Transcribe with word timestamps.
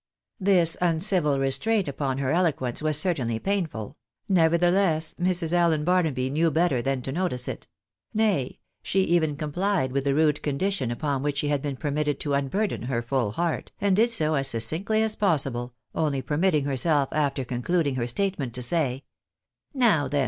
This 0.39 0.75
uncivil 0.81 1.37
restraint 1.37 1.87
upon 1.87 2.17
her 2.17 2.31
eloquence 2.31 2.81
was 2.81 2.97
certainly 2.99 3.37
painful; 3.37 3.97
nevertheless 4.27 5.13
Mrs. 5.21 5.53
Allen 5.53 5.83
Barnaby 5.83 6.31
knew 6.31 6.49
better 6.49 6.81
than 6.81 7.03
to 7.03 7.11
notice 7.11 7.47
it— 7.47 7.67
nay, 8.11 8.57
she 8.81 9.01
even 9.01 9.35
complied 9.35 9.91
with 9.91 10.05
the 10.05 10.15
rude 10.15 10.41
condition 10.41 10.89
upon 10.89 11.21
which 11.21 11.37
she 11.37 11.49
had 11.49 11.61
been 11.61 11.75
permitted 11.77 12.19
to 12.21 12.33
unburden 12.33 12.81
her 12.85 13.03
full 13.03 13.33
heart, 13.33 13.71
and 13.79 13.95
did 13.95 14.09
so 14.09 14.33
as 14.33 14.47
succinctly 14.47 15.03
as 15.03 15.13
possible, 15.13 15.75
only 15.93 16.23
permitting 16.23 16.65
herself, 16.65 17.09
after 17.11 17.45
concluding 17.45 17.93
her 17.93 18.07
statement, 18.07 18.55
to 18.55 18.63
say 18.63 19.03
—"Now 19.75 20.07
then. 20.07 20.19